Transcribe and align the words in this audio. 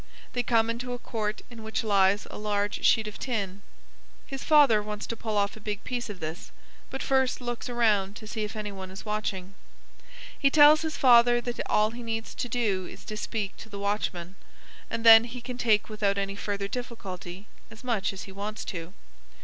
They 0.33 0.41
come 0.41 0.67
into 0.71 0.93
a 0.93 0.97
court 0.97 1.43
in 1.51 1.61
which 1.61 1.83
lies 1.83 2.25
a 2.31 2.37
large 2.39 2.83
sheet 2.83 3.07
of 3.07 3.19
tin. 3.19 3.61
His 4.25 4.43
father 4.43 4.81
wants 4.81 5.05
to 5.05 5.15
pull 5.15 5.37
off 5.37 5.55
a 5.55 5.59
big 5.59 5.83
piece 5.83 6.09
of 6.09 6.19
this, 6.19 6.49
but 6.89 7.03
first 7.03 7.39
looks 7.39 7.69
around 7.69 8.15
to 8.15 8.25
see 8.25 8.43
if 8.43 8.55
any 8.55 8.71
one 8.71 8.89
is 8.89 9.05
watching. 9.05 9.53
He 10.39 10.49
tells 10.49 10.81
his 10.81 10.97
father 10.97 11.39
that 11.41 11.59
all 11.67 11.91
he 11.91 12.01
needs 12.01 12.33
to 12.33 12.49
do 12.49 12.87
is 12.87 13.05
to 13.05 13.15
speak 13.15 13.55
to 13.57 13.69
the 13.69 13.77
watchman, 13.77 14.37
and 14.89 15.05
then 15.05 15.25
he 15.25 15.39
can 15.39 15.59
take 15.59 15.87
without 15.87 16.17
any 16.17 16.35
further 16.35 16.67
difficulty 16.67 17.45
as 17.69 17.83
much 17.83 18.11
as 18.11 18.23
he 18.23 18.31
wants 18.31 18.65
to. 18.65 18.93